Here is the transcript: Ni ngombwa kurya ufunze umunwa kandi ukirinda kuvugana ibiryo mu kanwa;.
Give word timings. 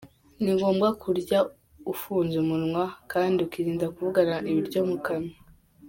Ni 0.41 0.51
ngombwa 0.57 0.87
kurya 1.01 1.39
ufunze 1.93 2.35
umunwa 2.43 2.83
kandi 3.11 3.37
ukirinda 3.45 3.85
kuvugana 3.93 4.35
ibiryo 4.49 4.79
mu 4.89 4.97
kanwa;. 5.05 5.33